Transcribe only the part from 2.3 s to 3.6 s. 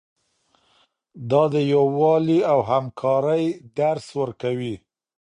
او همکارۍ